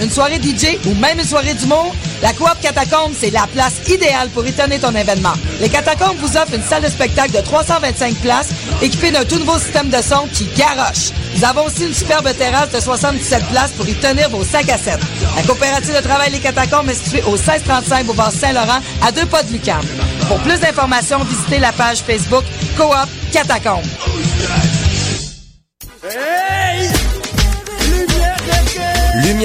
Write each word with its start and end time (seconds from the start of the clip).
une 0.00 0.10
soirée 0.10 0.36
DJ 0.36 0.78
ou 0.86 0.94
même 0.94 1.18
une 1.18 1.24
soirée 1.24 1.54
d'humour, 1.54 1.94
la 2.22 2.32
Coop 2.32 2.48
Catacombe, 2.62 3.12
c'est 3.18 3.30
la 3.30 3.46
place 3.52 3.74
idéale 3.88 4.28
pour 4.28 4.46
étonner 4.46 4.78
ton 4.78 4.94
événement. 4.94 5.32
Les 5.60 5.68
Catacombes 5.68 6.16
vous 6.20 6.36
offrent 6.36 6.54
une 6.54 6.62
salle 6.62 6.82
de 6.82 6.88
spectacle 6.88 7.32
de 7.32 7.40
325 7.40 8.14
places 8.16 8.50
équipée 8.80 9.10
d'un 9.10 9.24
tout 9.24 9.38
nouveau 9.38 9.58
système 9.58 9.88
de 9.88 9.96
son 9.96 10.28
qui 10.32 10.46
garoche. 10.56 11.10
Nous 11.34 11.44
avons 11.44 11.64
aussi 11.64 11.84
une 11.84 11.94
superbe 11.94 12.28
terrasse 12.36 12.70
de 12.70 12.80
77 12.80 13.44
places 13.46 13.72
pour 13.72 13.88
y 13.88 13.94
tenir 13.94 14.30
vos 14.30 14.44
5 14.44 14.68
à 14.68 14.78
7. 14.78 14.98
La 15.36 15.42
coopérative 15.42 15.96
de 15.96 16.02
travail 16.02 16.30
Les 16.30 16.38
Catacombes 16.38 16.88
est 16.88 16.94
située 16.94 17.22
au 17.26 17.32
1635 17.32 18.06
Boulevard 18.06 18.32
Saint-Laurent, 18.32 18.80
à 19.02 19.10
deux 19.10 19.26
pas 19.26 19.42
de 19.42 19.52
Lucam. 19.52 19.80
Pour 20.28 20.38
plus 20.40 20.60
d'informations, 20.60 21.24
visitez 21.24 21.58
la 21.58 21.72
page 21.72 21.98
Facebook 22.06 22.44
Coop 22.76 22.94
Catacombes. 23.32 23.84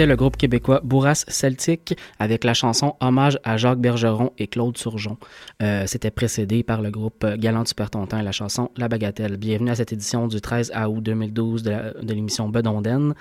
C'était 0.00 0.08
le 0.08 0.16
groupe 0.16 0.38
québécois 0.38 0.80
Bourras 0.82 1.26
Celtic 1.28 1.94
avec 2.18 2.44
la 2.44 2.54
chanson 2.54 2.94
Hommage 3.00 3.38
à 3.44 3.58
Jacques 3.58 3.80
Bergeron 3.80 4.32
et 4.38 4.46
Claude 4.46 4.78
Surgeon. 4.78 5.18
Euh, 5.62 5.84
c'était 5.86 6.10
précédé 6.10 6.62
par 6.62 6.80
le 6.80 6.90
groupe 6.90 7.26
Galant 7.36 7.64
du 7.64 7.74
Pertontin 7.74 8.20
et 8.20 8.22
la 8.22 8.32
chanson 8.32 8.70
La 8.78 8.88
Bagatelle. 8.88 9.36
Bienvenue 9.36 9.70
à 9.70 9.74
cette 9.74 9.92
édition 9.92 10.26
du 10.26 10.40
13 10.40 10.72
août 10.88 11.02
2012 11.02 11.64
de 11.64 12.14
l'émission 12.14 12.48
Bedonden. 12.48 13.12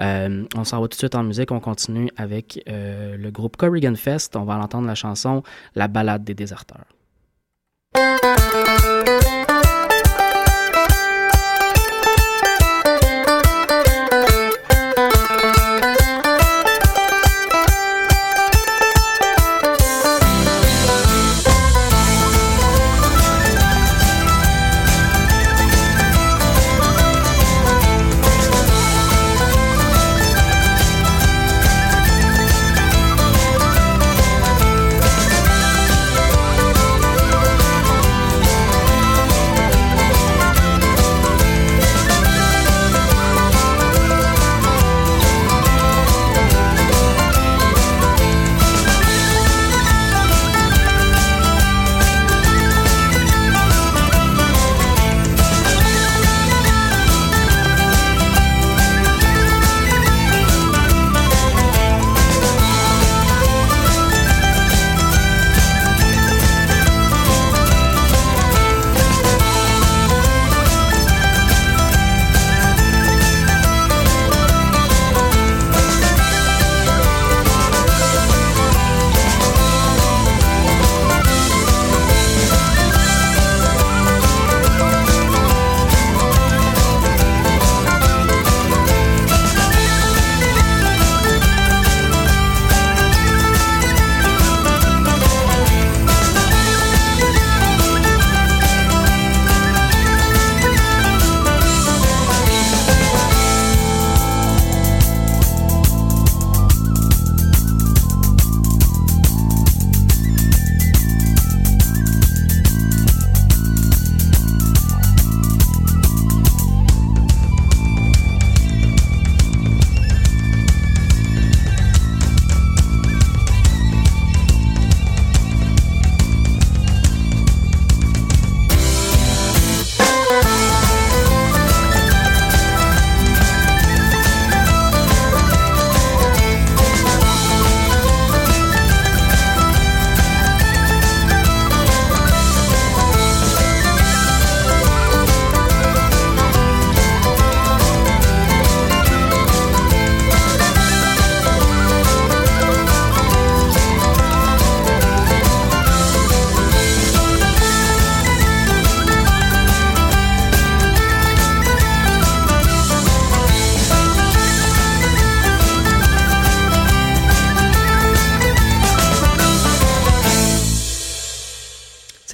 Euh, 0.00 0.44
on 0.56 0.64
s'en 0.64 0.80
va 0.80 0.84
tout 0.84 0.94
de 0.96 1.00
suite 1.00 1.14
en 1.14 1.22
musique. 1.22 1.50
On 1.50 1.60
continue 1.60 2.08
avec 2.16 2.64
euh, 2.66 3.18
le 3.18 3.30
groupe 3.30 3.58
Corrigan 3.58 3.94
Fest. 3.94 4.34
On 4.34 4.44
va 4.44 4.56
entendre 4.56 4.86
la 4.86 4.94
chanson 4.94 5.42
La 5.74 5.86
Balade 5.86 6.24
des 6.24 6.32
déserteurs. 6.32 6.86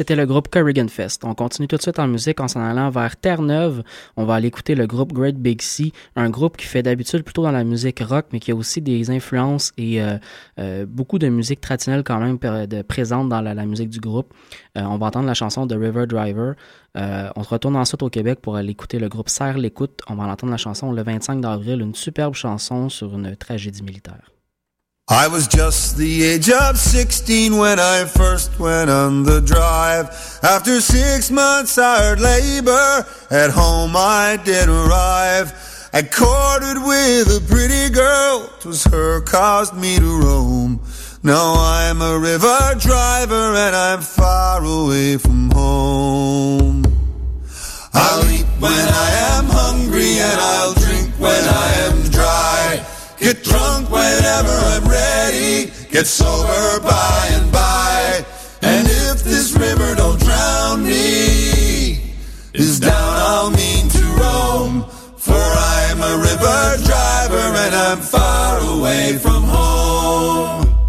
C'était 0.09 0.23
le 0.23 0.27
groupe 0.27 0.49
Corrigan 0.49 0.89
Fest. 0.89 1.23
On 1.27 1.35
continue 1.35 1.69
tout 1.69 1.77
de 1.77 1.83
suite 1.83 1.99
en 1.99 2.09
musique 2.09 2.41
en 2.41 2.49
s'en 2.49 2.65
allant 2.65 2.89
vers 2.89 3.15
Terre-Neuve. 3.19 3.83
On 4.17 4.25
va 4.25 4.37
aller 4.37 4.49
écouter 4.49 4.75
le 4.75 4.87
groupe 4.87 5.13
Great 5.13 5.37
Big 5.37 5.61
Sea, 5.61 5.93
un 6.17 6.31
groupe 6.31 6.57
qui 6.57 6.65
fait 6.65 6.83
d'habitude 6.83 7.25
plutôt 7.25 7.43
dans 7.43 7.51
la 7.51 7.63
musique 7.63 8.01
rock, 8.01 8.25
mais 8.33 8.41
qui 8.41 8.51
a 8.51 8.55
aussi 8.55 8.81
des 8.81 9.11
influences 9.11 9.71
et 9.77 10.01
euh, 10.01 10.17
euh, 10.61 10.87
beaucoup 10.87 11.19
de 11.19 11.29
musique 11.29 11.61
traditionnelle 11.61 12.05
quand 12.05 12.21
même 12.21 12.39
présente 12.85 13.29
dans 13.29 13.43
la, 13.43 13.67
musique 13.67 13.91
du 13.91 14.01
groupe. 14.01 14.33
Euh, 14.79 14.83
on 14.85 14.97
va 14.97 15.09
entendre 15.09 15.27
la 15.27 15.35
chanson 15.35 15.67
de 15.67 15.77
River 15.77 16.07
Driver. 16.07 16.55
on 16.95 17.43
se 17.43 17.49
retourne 17.51 17.77
ensuite 17.77 18.03
au 18.03 18.09
Québec 18.09 18.39
pour 18.41 18.57
aller 18.57 18.71
écouter 18.71 18.99
le 18.99 19.11
groupe 19.11 19.29
Serre 19.29 19.59
l'écoute. 19.59 20.01
On 20.09 20.15
va 20.15 20.25
entendre 20.25 20.53
la 20.53 20.57
chanson 20.57 20.91
le 20.91 21.03
25 21.03 21.43
d'avril, 21.43 21.83
une 21.83 21.95
superbe 21.95 22.33
chanson 22.33 22.89
sur 22.89 23.13
une 23.13 23.37
tragédie 23.37 23.83
militaire. 23.83 24.38
I 25.11 25.27
was 25.27 25.49
just 25.49 25.97
the 25.97 26.23
age 26.23 26.51
of 26.51 26.77
16 26.77 27.57
when 27.57 27.81
I 27.81 28.05
first 28.05 28.59
went 28.59 28.91
on 28.91 29.23
the 29.23 29.41
drive. 29.41 30.09
After 30.43 30.83
six 30.83 31.31
months 31.31 31.77
hard 31.77 32.21
labor, 32.21 33.07
at 33.31 33.49
home 33.49 33.97
I 33.97 34.39
did 34.45 34.69
arrive. 34.69 35.55
I 35.95 36.03
courted 36.03 36.85
with 36.85 37.29
a 37.35 37.41
pretty 37.49 37.89
girl, 37.89 38.51
'twas 38.61 38.85
her 38.85 39.23
caused 39.23 39.73
me 39.73 39.99
to 39.99 40.21
roam. 40.21 40.81
Now 41.23 41.55
I'm 41.57 42.03
a 42.03 42.19
river 42.19 42.75
driver 42.79 43.55
and 43.55 43.75
I'm 43.75 44.03
far 44.03 44.63
away 44.63 45.17
from 45.17 45.51
home. 45.53 46.85
I'll 47.95 48.31
eat 48.31 48.47
when 48.61 48.89
I 49.07 49.11
am 49.37 49.47
hungry 49.47 50.19
and 50.19 50.39
I'll 50.39 50.75
drink 50.75 51.15
when 51.19 51.45
I 51.49 51.69
am 51.87 52.03
dry. 52.11 52.48
Get 53.21 53.43
drunk 53.43 53.91
whenever 53.91 54.49
I'm 54.49 54.89
ready. 54.89 55.73
Get 55.91 56.07
sober 56.07 56.81
by 56.81 57.29
and 57.33 57.51
by. 57.51 58.25
And 58.63 58.87
if 58.87 59.25
this 59.25 59.55
river 59.55 59.97
don't 59.97 60.21
drown 60.21 60.85
me, 60.85 62.15
is 62.55 62.79
down 62.79 62.93
I'll 62.95 63.51
mean 63.51 63.89
to 63.89 64.05
roam. 64.23 64.85
For 65.17 65.35
I'm 65.35 66.01
a 66.01 66.17
river 66.17 66.85
driver 66.85 67.47
and 67.65 67.75
I'm 67.75 67.99
far 67.99 68.61
away 68.61 69.19
from 69.19 69.43
home. 69.43 70.87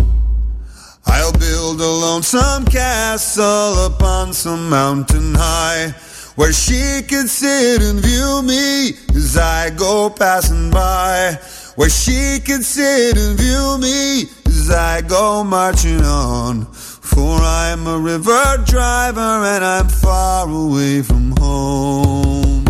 I'll 1.07 1.33
build 1.33 1.81
a 1.81 1.87
lonesome 1.87 2.65
castle 2.65 3.87
upon 3.87 4.33
some 4.33 4.69
mountain 4.69 5.33
high. 5.33 5.95
Where 6.35 6.53
she 6.53 7.01
can 7.07 7.27
sit 7.27 7.81
and 7.81 7.99
view 7.99 8.43
me 8.43 8.93
as 9.15 9.35
I 9.35 9.71
go 9.71 10.11
passing 10.11 10.69
by 10.69 11.39
where 11.79 11.89
she 11.89 12.41
can 12.43 12.61
sit 12.61 13.17
and 13.17 13.39
view 13.39 13.77
me 13.79 14.23
as 14.47 14.69
I 14.69 14.99
go 14.99 15.45
marching 15.45 16.01
on. 16.01 16.65
For 16.65 17.39
I'm 17.39 17.87
a 17.87 17.97
river 17.97 18.57
driver 18.65 19.21
and 19.21 19.63
I'm 19.63 19.87
far 19.87 20.49
away 20.49 21.01
from 21.01 21.33
home. 21.39 22.65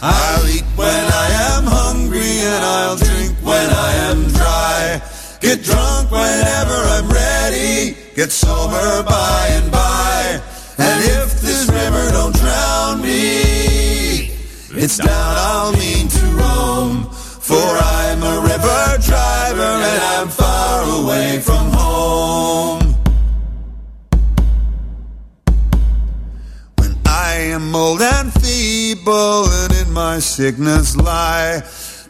I'll 0.00 0.48
eat 0.48 0.64
when 0.76 1.04
I 1.24 1.28
am 1.52 1.64
hungry 1.64 2.38
and 2.40 2.64
I'll 2.64 2.96
drink 2.96 3.36
when 3.42 3.68
I 3.68 3.92
am 4.08 4.26
dry. 4.28 5.02
Get 5.42 5.62
drunk 5.62 6.10
whenever 6.10 6.78
I'm 6.96 7.10
ready. 7.10 7.98
Get 8.14 8.32
sober 8.32 9.02
by 9.02 9.48
and 9.60 9.70
by. 9.70 10.40
And 10.78 11.04
if 11.04 11.42
this 11.42 11.68
river 11.68 12.12
don't 12.12 12.34
drown 12.34 13.02
me, 13.02 14.30
it's 14.70 14.96
down 14.96 15.36
I'll 15.36 15.72
mean 15.72 16.08
to 16.08 16.26
roam. 16.28 17.15
For 17.46 17.54
I'm 17.54 18.24
a 18.24 18.40
river 18.40 18.98
driver 19.06 19.62
and 19.62 20.02
I'm 20.14 20.28
far 20.28 20.82
away 21.00 21.38
from 21.38 21.70
home. 21.70 22.80
When 26.78 26.98
I 27.06 27.34
am 27.54 27.72
old 27.72 28.02
and 28.02 28.32
feeble 28.32 29.44
and 29.60 29.72
in 29.74 29.92
my 29.92 30.18
sickness 30.18 30.96
lie, 30.96 31.60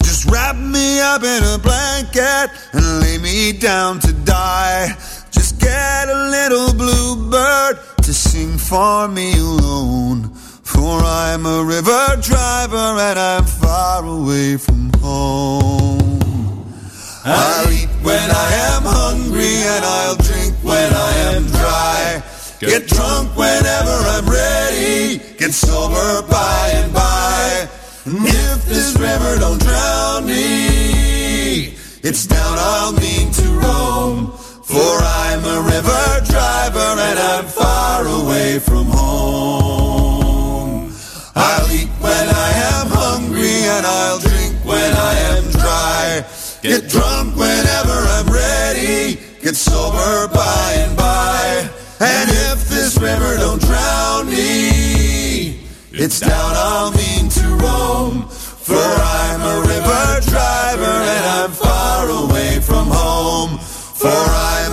just 0.03 0.25
wrap 0.31 0.57
me 0.57 1.01
up 1.01 1.23
in 1.23 1.43
a 1.45 1.59
blanket 1.59 2.49
and 2.73 3.01
lay 3.01 3.19
me 3.19 3.53
down 3.53 4.01
to 4.01 4.15
die. 4.25 4.97
Just 5.31 5.61
get 5.61 6.09
a 6.09 6.31
little 6.31 6.73
bluebird 6.73 7.79
to 8.05 8.15
sing 8.15 8.57
for 8.57 9.07
me 9.07 9.39
alone. 9.39 10.33
For 10.63 10.99
I'm 11.05 11.45
a 11.45 11.63
river 11.63 12.17
driver 12.23 12.89
and 13.09 13.19
I'm 13.19 13.45
far 13.45 13.76
away 14.05 14.57
from 14.57 14.91
home. 15.01 16.21
I'll 17.25 17.71
eat 17.73 17.89
when 18.03 18.31
I 18.31 18.49
am 18.71 18.83
hungry 18.85 19.57
and 19.73 19.85
I'll 19.85 20.17
drink 20.17 20.55
when 20.63 20.93
I 20.93 21.13
am 21.33 21.47
dry. 21.47 22.23
Get 22.61 22.87
drunk 22.89 23.37
whenever 23.37 23.97
I'm 24.15 24.27
ready, 24.29 25.19
get 25.39 25.53
sober 25.53 26.23
by 26.29 26.71
and 26.75 26.93
by. 26.93 27.69
If 28.07 28.67
this 28.67 28.95
river 28.99 29.39
don't 29.39 29.61
drown 29.61 30.27
me, 30.27 31.75
it's 32.03 32.27
down 32.27 32.57
I'll 32.59 32.93
mean 32.93 33.31
to 33.33 33.49
roam. 33.65 34.33
For 34.63 34.93
I'm 35.21 35.43
a 35.45 35.61
river 35.63 36.21
driver 36.27 36.91
and 37.09 37.19
I'm 37.19 37.47
far 37.47 38.07
away 38.07 38.59
from 38.59 38.87
home. 38.87 40.93
I'll 41.35 41.71
eat 41.73 41.91
and 43.77 43.87
I'll 43.87 44.19
drink 44.19 44.55
when 44.65 44.91
I 45.11 45.13
am 45.37 45.45
dry. 45.51 46.25
Get 46.63 46.89
drunk 46.89 47.37
whenever 47.37 47.97
I'm 48.17 48.27
ready, 48.27 49.21
get 49.43 49.55
sober 49.55 50.29
by 50.33 50.69
and 50.79 50.97
by. 50.97 51.69
And 52.01 52.31
if 52.51 52.69
this 52.69 52.97
river 52.97 53.37
don't 53.37 53.61
drown 53.61 54.31
me, 54.31 55.61
it's 55.93 56.21
down 56.21 56.53
I'll 56.57 56.93
mean 56.93 57.29
to 57.29 57.47
roam. 57.65 58.29
For 58.69 58.89
I'm 59.21 59.43
a 59.43 59.61
river 59.61 60.07
driver 60.31 60.97
and 61.15 61.25
I'm 61.39 61.51
far 61.51 62.09
away 62.09 62.61
from 62.61 62.87
home. 62.89 63.59
For 63.59 64.09
I'm 64.09 64.66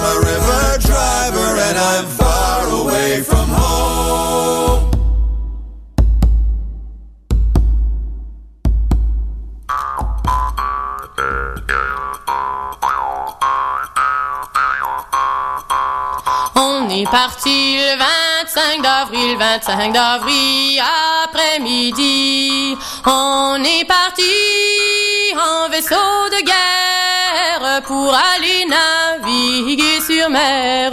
est 17.03 17.11
parti 17.11 17.77
le 17.77 17.97
25 18.45 18.81
d'avril, 18.81 19.37
25 19.37 19.93
d'avril 19.93 20.81
après-midi. 21.23 22.77
On 23.05 23.61
est 23.63 23.85
parti 23.85 24.23
en 25.35 25.69
vaisseau 25.69 26.29
de 26.35 26.41
guerre 26.45 27.81
pour 27.83 28.13
aller 28.13 28.65
naviguer 28.75 29.99
sur 30.01 30.29
mer. 30.29 30.91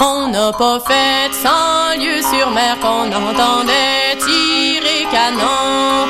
On 0.00 0.28
n'a 0.28 0.52
pas 0.52 0.80
fait 0.80 1.32
cent 1.32 2.00
lieues 2.00 2.22
sur 2.22 2.50
mer 2.50 2.78
qu'on 2.80 3.08
entendait 3.12 4.16
tirer 4.18 5.06
canon. 5.12 6.08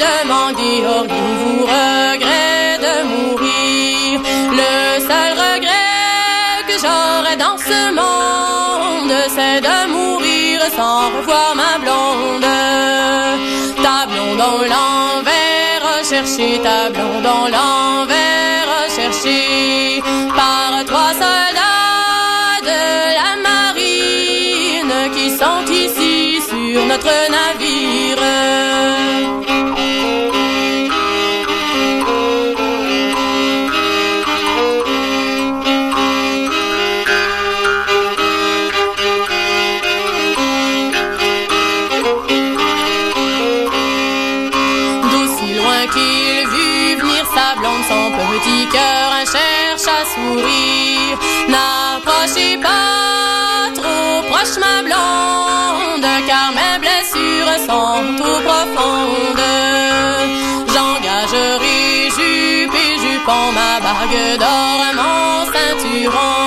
Fut 0.00 0.24
demandé, 0.24 0.84
auriez-vous 0.86 1.62
regret 1.62 2.78
de 2.78 2.94
mourir? 3.08 4.20
Le 4.52 5.00
seul 5.00 5.32
regret 5.32 6.64
que 6.66 6.74
j'aurais 6.82 7.36
dans 7.36 7.58
ce 7.58 7.90
monde, 7.94 9.14
c'est 9.28 9.60
de 9.60 9.88
mourir 9.88 10.60
sans 10.76 11.08
revoir 11.16 11.54
ma 11.54 11.78
blonde. 11.78 12.46
Ta 13.82 14.06
blonde 14.06 14.40
on 14.40 14.62
l'envers 14.62 16.04
chercher, 16.08 16.60
ta 16.62 16.90
blonde 16.90 17.26
on 17.26 17.48
l'envers 17.48 18.09
trop 58.16 58.40
profondes. 58.48 59.48
J'engagerai 60.72 62.10
jupe 62.16 62.74
et 62.74 62.94
jupon, 63.02 63.42
ma 63.58 63.80
bague 63.84 64.38
d'or, 64.38 64.80
mon 64.98 65.52
ceinturon. 65.52 66.39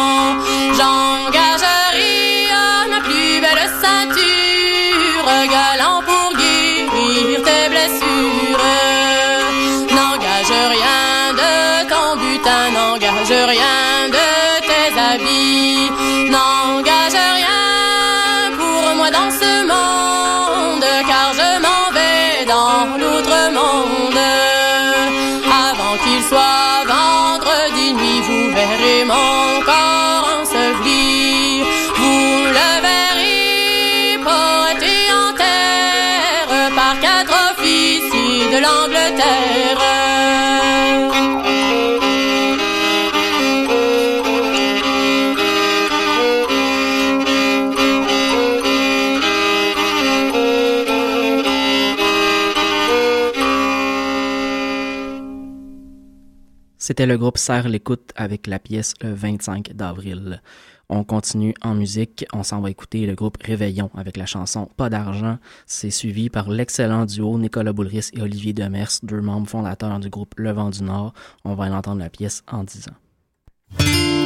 C'était 56.86 57.06
le 57.06 57.18
groupe 57.18 57.38
Serre 57.38 57.70
l'écoute 57.70 58.12
avec 58.18 58.46
la 58.46 58.60
pièce 58.60 58.94
le 59.02 59.14
25 59.14 59.72
d'avril. 59.72 60.42
On 60.90 61.06
continue 61.06 61.54
en 61.62 61.76
musique. 61.76 62.26
On 62.34 62.44
s'en 62.44 62.60
va 62.60 62.70
écouter 62.72 63.06
le 63.06 63.16
groupe 63.16 63.38
Réveillon 63.42 63.90
avec 63.96 64.18
la 64.18 64.26
chanson 64.26 64.68
Pas 64.76 64.90
d'argent. 64.90 65.38
C'est 65.66 65.92
suivi 65.92 66.30
par 66.30 66.50
l'excellent 66.50 67.06
duo 67.06 67.40
Nicolas 67.40 67.72
Boulris 67.72 68.10
et 68.12 68.22
Olivier 68.22 68.52
Demers, 68.52 68.92
deux 69.02 69.22
membres 69.22 69.48
fondateurs 69.48 69.98
du 70.02 70.10
groupe 70.10 70.34
Le 70.36 70.52
Vent 70.52 70.72
du 70.72 70.84
Nord. 70.84 71.14
On 71.46 71.56
va 71.56 71.74
entendre 71.74 72.02
la 72.02 72.10
pièce 72.10 72.44
en 72.52 72.66
10 72.66 72.90
ans. 72.90 74.23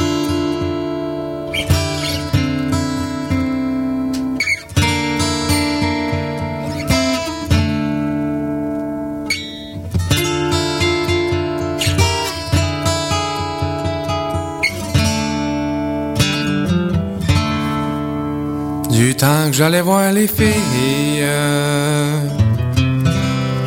Du 18.97 19.13
temps 19.15 19.51
que 19.51 19.53
j'allais 19.55 19.81
voir 19.81 20.11
les 20.11 20.27
filles, 20.27 21.23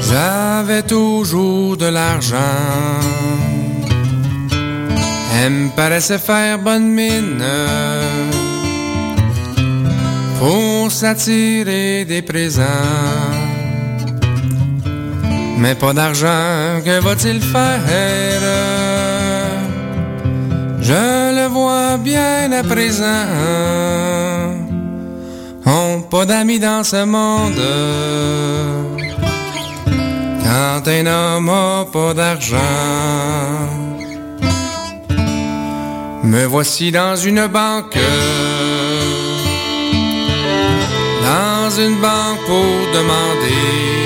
j'avais 0.01 0.83
toujours 0.83 1.77
de 1.77 1.87
l'argent. 1.87 2.37
Elle 5.37 5.53
me 5.53 5.69
paraissait 5.77 6.19
faire 6.19 6.59
bonne 6.59 6.89
mine 6.89 7.45
pour 10.41 10.91
s'attirer 10.91 12.05
des 12.05 12.23
présents. 12.23 12.65
Mais 15.59 15.77
pas 15.77 15.93
d'argent, 15.93 16.83
que 16.85 17.01
va-t-il 17.01 17.41
faire? 17.41 17.81
Je 20.81 21.37
le 21.39 21.47
vois 21.47 21.99
bien 21.99 22.51
à 22.51 22.65
présent. 22.65 24.40
On 25.67 26.01
pas 26.01 26.25
d'amis 26.25 26.59
dans 26.59 26.83
ce 26.85 27.05
monde. 27.05 27.63
Quand 30.43 30.89
un 30.89 31.07
homme 31.07 31.49
a 31.49 31.87
pas 31.93 32.15
d'argent. 32.15 32.57
Me 36.23 36.45
voici 36.45 36.91
dans 36.91 37.17
une 37.17 37.47
banque. 37.47 37.99
Dans 41.23 41.71
une 41.85 41.97
banque 41.97 42.41
pour 42.47 42.77
demander. 42.95 44.01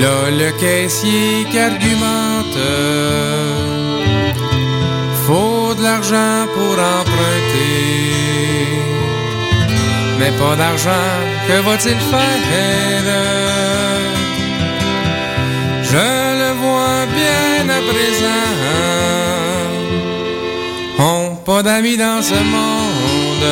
Là, 0.00 0.30
le 0.30 0.50
caissier 0.58 1.46
qui 1.50 1.58
argumente. 1.58 2.58
Faut 5.26 5.74
de 5.74 5.82
l'argent 5.82 6.46
pour 6.54 6.72
emprunter. 6.72 8.61
Mais 10.22 10.30
pas 10.38 10.54
d'argent, 10.54 11.08
que 11.48 11.56
va-t-il 11.66 11.98
faire? 12.10 12.42
Je 15.82 16.06
le 16.42 16.50
vois 16.62 17.06
bien 17.18 17.68
à 17.68 17.80
présent. 17.90 18.52
On 21.00 21.34
pas 21.46 21.62
d'amis 21.64 21.96
dans 21.96 22.22
ce 22.22 22.38
monde. 22.54 23.48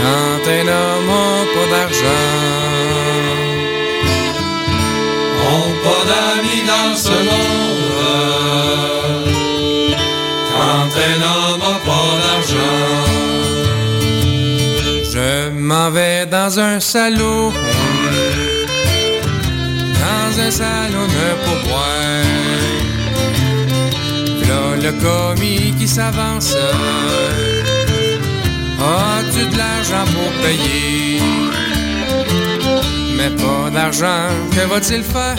Quand 0.00 0.44
un 0.58 0.68
homme 0.78 1.14
pas 1.54 1.66
d'argent. 1.72 2.28
On 5.52 5.64
pas 5.84 6.02
d'amis 6.10 6.62
dans 6.72 6.92
ce 7.06 7.16
monde. 7.28 7.92
Quand 10.52 10.92
un 11.08 11.20
homme 11.32 11.78
pas 11.86 12.10
d'argent. 12.22 12.99
M'en 15.70 15.88
vais 15.88 16.26
dans 16.26 16.58
un 16.58 16.80
salon 16.80 17.52
dans 20.02 20.40
un 20.46 20.50
salon 20.50 21.06
de 21.06 21.28
pourboire. 21.44 22.24
Là, 24.48 24.62
le 24.84 24.92
commis 25.00 25.72
qui 25.78 25.86
s'avance. 25.86 26.56
As-tu 28.80 29.46
de 29.46 29.56
l'argent 29.56 30.06
pour 30.12 30.32
payer? 30.42 31.20
Mais 33.16 33.30
pas 33.30 33.70
d'argent, 33.72 34.26
que 34.50 34.62
va-t-il 34.68 35.04
faire? 35.04 35.36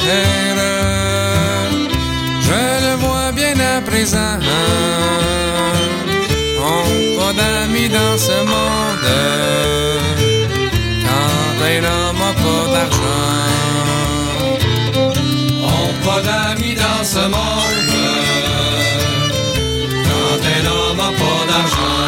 Je 2.47 2.61
le 2.85 2.95
vois 3.01 3.33
bien 3.33 3.59
à 3.59 3.81
présent. 3.81 4.39
Pas 7.33 7.41
d'amis 7.41 7.89
dans 7.89 8.17
ce 8.17 8.37
monde. 8.51 9.09
Quand 11.05 11.65
un 11.65 11.83
homme 11.83 12.21
a 12.21 12.33
pas 12.33 12.63
d'argent 12.73 13.51
pas 16.03 16.21
d'amis 16.21 16.75
dans 16.75 17.03
ce 17.03 17.19
monde 17.19 17.91
quand 20.07 20.41
un 20.55 20.65
homme 20.71 20.97
n'a 20.97 21.11
pas 21.21 21.43
d'argent. 21.49 22.01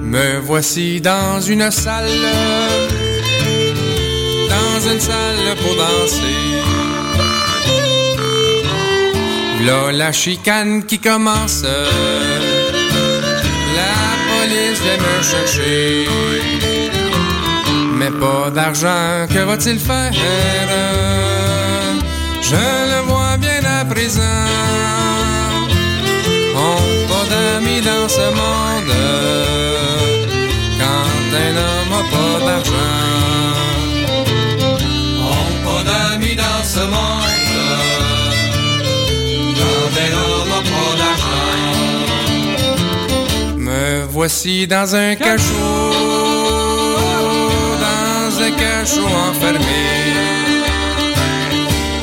Me 0.00 0.38
voici 0.38 1.00
dans 1.00 1.40
une 1.40 1.70
salle, 1.70 2.08
dans 4.48 4.90
une 4.90 5.00
salle 5.00 5.56
pour 5.62 5.74
danser. 5.76 6.38
Là, 9.66 9.92
la 9.92 10.12
chicane 10.12 10.84
qui 10.84 10.98
commence, 10.98 11.64
police 14.48 14.80
vient 14.80 15.00
me 15.06 15.22
chercher. 15.22 16.08
Mais 17.98 18.10
pas 18.10 18.50
d'argent, 18.50 19.26
que 19.32 19.40
va-t-il 19.48 19.78
faire? 19.78 20.12
Je 22.50 22.66
le 22.92 23.00
vois 23.08 23.36
bien 23.36 23.62
à 23.80 23.84
présent. 23.84 24.46
On 26.66 26.78
pas 27.10 27.26
d'amis 27.32 27.80
dans 27.90 28.08
ce 28.08 28.26
monde. 28.40 28.94
Quand 30.80 31.20
un 31.46 31.54
homme 31.64 31.94
a 32.00 32.04
pas 32.12 32.36
d'argent. 32.46 33.04
On 35.32 35.44
pas 35.66 35.82
d'amis 35.88 36.36
dans 36.36 36.64
ce 36.64 36.80
monde. 36.80 37.37
Voici 44.18 44.66
dans 44.66 44.96
un 44.96 45.14
cachot. 45.14 45.54
Dans 47.86 48.30
un 48.46 48.50
cachot 48.62 49.10
enfermé. 49.28 49.84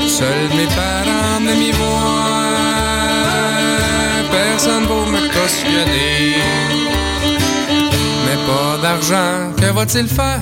Seuls 0.07 0.49
mes 0.57 0.69
parents 0.79 1.41
ne 1.41 1.53
m'y 1.59 1.71
voient, 1.71 2.53
personne 4.31 4.85
pour 4.91 5.05
me 5.13 5.21
cautionner. 5.35 6.37
Mais 8.23 8.39
pas 8.47 8.71
d'argent, 8.81 9.37
que 9.59 9.69
va-t-il 9.77 10.07
faire? 10.07 10.39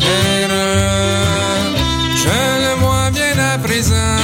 Je 2.23 2.39
le 2.65 2.73
vois 2.83 3.09
bien 3.17 3.35
à 3.51 3.57
présent. 3.57 4.19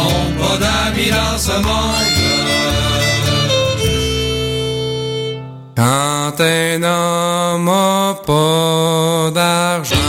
On 0.03 0.21
pas 0.39 0.58
d'amis 0.63 1.12
dans 1.12 1.38
ce 1.38 1.55
monde. 1.67 2.36
Quand 5.77 6.39
un 6.39 6.84
homme 6.84 7.69
a 7.69 8.15
pas 8.25 9.31
d'argent. 9.31 10.05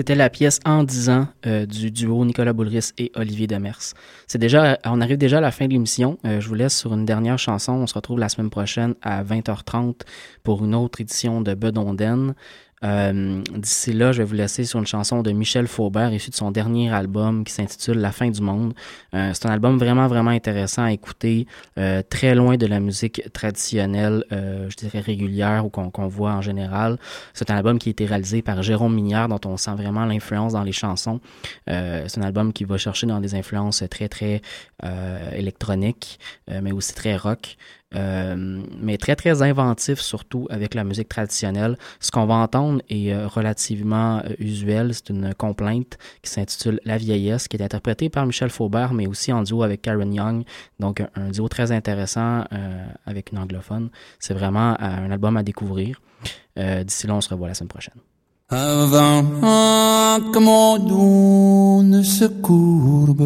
C'était 0.00 0.14
la 0.14 0.30
pièce 0.30 0.60
En 0.64 0.82
10 0.82 1.10
ans 1.10 1.28
euh, 1.44 1.66
du 1.66 1.90
duo 1.90 2.24
Nicolas 2.24 2.54
Boulris 2.54 2.92
et 2.96 3.12
Olivier 3.16 3.46
Demers. 3.46 3.92
Déjà, 4.34 4.78
on 4.86 5.02
arrive 5.02 5.18
déjà 5.18 5.36
à 5.36 5.40
la 5.42 5.50
fin 5.50 5.66
de 5.66 5.74
l'émission. 5.74 6.16
Euh, 6.24 6.40
je 6.40 6.48
vous 6.48 6.54
laisse 6.54 6.74
sur 6.74 6.94
une 6.94 7.04
dernière 7.04 7.38
chanson. 7.38 7.72
On 7.72 7.86
se 7.86 7.92
retrouve 7.92 8.18
la 8.18 8.30
semaine 8.30 8.48
prochaine 8.48 8.94
à 9.02 9.22
20h30 9.22 9.96
pour 10.42 10.64
une 10.64 10.74
autre 10.74 11.02
édition 11.02 11.42
de 11.42 11.52
Bedonden. 11.52 12.34
Euh, 12.82 13.42
D'ici 13.56 13.92
là, 13.92 14.12
je 14.12 14.18
vais 14.18 14.24
vous 14.24 14.34
laisser 14.34 14.64
sur 14.64 14.78
une 14.78 14.86
chanson 14.86 15.22
de 15.22 15.30
Michel 15.32 15.66
Faubert, 15.66 16.12
issue 16.12 16.30
de 16.30 16.34
son 16.34 16.50
dernier 16.50 16.90
album 16.92 17.44
qui 17.44 17.52
s'intitule 17.52 17.98
La 17.98 18.12
fin 18.12 18.30
du 18.30 18.40
monde. 18.40 18.72
Euh, 19.14 19.32
c'est 19.34 19.46
un 19.46 19.50
album 19.50 19.76
vraiment, 19.78 20.06
vraiment 20.06 20.30
intéressant 20.30 20.84
à 20.84 20.92
écouter, 20.92 21.46
euh, 21.78 22.02
très 22.08 22.34
loin 22.34 22.56
de 22.56 22.66
la 22.66 22.80
musique 22.80 23.22
traditionnelle, 23.32 24.24
je 24.30 24.74
dirais 24.76 25.00
régulière 25.00 25.66
ou 25.66 25.68
qu'on 25.68 26.08
voit 26.08 26.32
en 26.32 26.42
général. 26.42 26.98
C'est 27.34 27.50
un 27.50 27.56
album 27.56 27.78
qui 27.78 27.90
a 27.90 27.92
été 27.92 28.06
réalisé 28.06 28.42
par 28.42 28.62
Jérôme 28.62 28.94
Minière, 28.94 29.28
dont 29.28 29.40
on 29.44 29.56
sent 29.56 29.74
vraiment 29.74 30.04
l'influence 30.04 30.52
dans 30.52 30.62
les 30.62 30.72
chansons. 30.72 31.20
C'est 31.66 32.18
un 32.18 32.22
album 32.22 32.52
qui 32.52 32.64
va 32.64 32.78
chercher 32.78 33.06
dans 33.06 33.20
des 33.20 33.34
influences 33.34 33.82
très, 33.90 34.08
très 34.08 34.40
électroniques, 35.34 36.18
mais 36.48 36.72
aussi 36.72 36.94
très 36.94 37.16
rock. 37.16 37.56
Euh, 37.96 38.62
mais 38.80 38.98
très 38.98 39.16
très 39.16 39.42
inventif 39.42 39.98
surtout 39.98 40.46
avec 40.48 40.74
la 40.74 40.84
musique 40.84 41.08
traditionnelle. 41.08 41.76
Ce 41.98 42.12
qu'on 42.12 42.24
va 42.24 42.34
entendre 42.34 42.80
est 42.88 43.12
euh, 43.12 43.26
relativement 43.26 44.18
euh, 44.18 44.34
usuel, 44.38 44.94
c'est 44.94 45.10
une 45.10 45.34
complainte 45.34 45.98
qui 46.22 46.30
s'intitule 46.30 46.80
La 46.84 46.98
vieillesse, 46.98 47.48
qui 47.48 47.56
est 47.56 47.62
interprétée 47.62 48.08
par 48.08 48.26
Michel 48.26 48.50
Faubert, 48.50 48.94
mais 48.94 49.08
aussi 49.08 49.32
en 49.32 49.42
duo 49.42 49.64
avec 49.64 49.82
Karen 49.82 50.14
Young, 50.14 50.44
donc 50.78 51.02
un, 51.16 51.30
duo 51.30 51.48
très 51.48 51.72
intéressant 51.72 52.44
avec 53.06 53.32
une 53.32 53.38
anglophone. 53.38 53.90
C'est 54.18 54.34
vraiment 54.34 54.76
un 54.80 55.10
album 55.10 55.36
à 55.36 55.42
découvrir. 55.42 56.00
D'ici 56.56 57.06
là, 57.06 57.14
on 57.14 57.20
se 57.20 57.28
revoit 57.28 57.48
la 57.48 57.54
semaine 57.54 57.68
prochaine. 57.68 57.94
Avant 58.48 59.22
que 60.32 60.38
mon 60.38 60.78
dos 60.78 61.82
ne 61.82 62.02
se 62.02 62.24
courbe? 62.24 63.22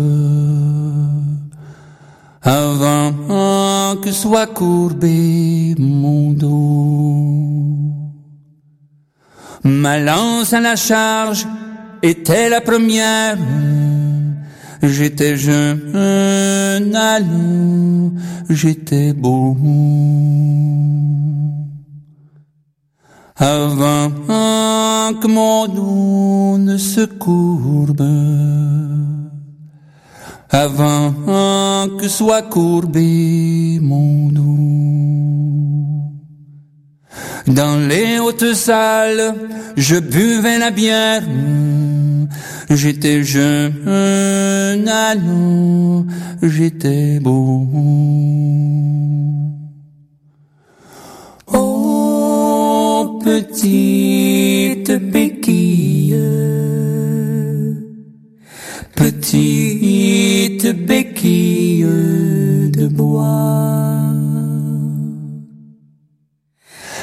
Avant 2.44 3.96
que 4.02 4.12
soit 4.12 4.46
courbé 4.46 5.74
mon 5.78 6.32
dos. 6.32 7.64
Ma 9.64 9.98
lance 9.98 10.52
à 10.52 10.60
la 10.60 10.76
charge 10.76 11.46
était 12.02 12.50
la 12.50 12.60
première. 12.60 13.38
J'étais 14.82 15.38
jeune, 15.38 16.94
allons, 16.94 18.12
j'étais 18.50 19.14
beau. 19.14 19.56
Avant 23.36 24.10
que 25.20 25.26
mon 25.26 25.66
dos 25.68 26.58
ne 26.58 26.76
se 26.76 27.06
courbe 27.06 28.02
avant 30.50 31.12
que 31.98 32.08
soit 32.08 32.42
courbé 32.42 33.78
mon 33.80 34.28
dos. 34.28 34.54
Dans 37.46 37.76
les 37.88 38.18
hautes 38.18 38.54
salles, 38.54 39.34
je 39.76 39.96
buvais 39.96 40.58
la 40.58 40.70
bière. 40.70 41.22
J'étais 42.70 43.22
jeune, 43.22 44.88
allons, 44.88 46.06
j'étais 46.42 47.20
beau. 47.20 47.68
Oh, 51.52 53.20
petite 53.22 54.90
béquille 55.12 56.23
petite 58.96 60.66
béquille 60.86 61.86
de 62.70 62.86
bois. 62.86 63.94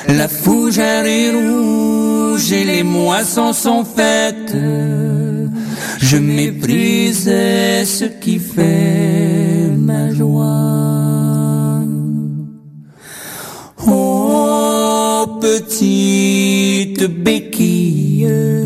La 0.07 0.27
fougère 0.27 1.05
est 1.05 1.31
rouge 1.31 2.51
et 2.51 2.63
les 2.65 2.83
moissons 2.83 3.53
sont 3.53 3.83
faites. 3.83 4.55
Je 5.99 6.17
méprise 6.17 7.25
ce 7.25 8.05
qui 8.05 8.39
fait 8.39 9.69
ma 9.77 10.11
joie. 10.13 11.81
Oh, 13.87 15.39
petite 15.39 17.05
béquille 17.23 18.60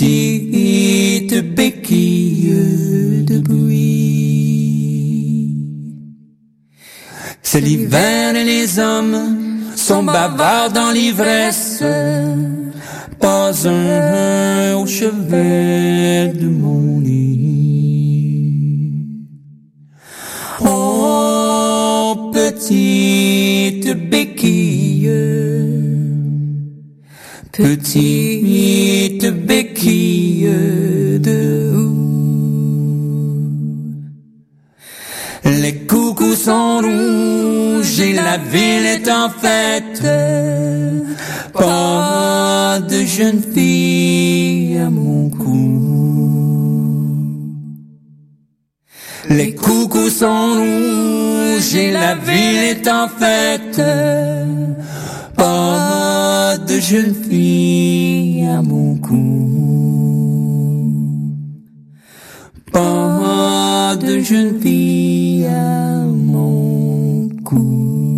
petite 0.00 1.54
béquille 1.54 3.24
de 3.26 3.38
bruit. 3.38 4.78
C'est 7.42 7.60
l'hiver 7.60 8.34
et 8.34 8.44
les 8.44 8.78
hommes 8.78 9.60
sont 9.76 10.02
bavards 10.02 10.72
dans 10.72 10.90
l'ivresse. 10.90 11.84
Pas 13.18 13.52
un 13.68 14.76
au 14.76 14.86
chevet 14.86 16.32
de 16.32 16.48
mon 16.48 17.00
lit. 17.00 18.40
Oh, 20.64 22.30
petite 22.32 24.08
béquille 24.08 24.19
petite 27.62 29.26
béquille 29.46 30.50
de 31.20 31.48
Les 35.44 35.76
coucous 35.86 36.36
sont 36.36 36.78
rouges 36.78 38.00
et 38.00 38.14
la 38.14 38.36
ville 38.38 38.86
est 38.86 39.08
en 39.10 39.28
fête. 39.28 40.02
Pas 41.52 42.78
de 42.88 43.04
jeune 43.04 43.42
fille 43.54 44.78
à 44.78 44.88
mon 44.88 45.28
cou. 45.30 45.66
Les 49.28 49.54
coucous 49.54 50.10
sont 50.10 50.54
rouges 50.60 51.74
et 51.74 51.90
la 51.92 52.14
ville 52.14 52.64
est 52.72 52.88
en 52.88 53.06
fête 53.08 53.80
pas 55.40 56.19
de 56.70 56.78
jeune 56.78 57.14
fille 57.14 58.46
à 58.46 58.62
mon 58.62 58.96
cou. 58.98 59.16
Pas 62.72 63.96
de 63.96 64.20
jeune 64.20 64.60
fille 64.60 65.46
à 65.46 66.04
mon 66.04 67.28
cou. 67.44 68.09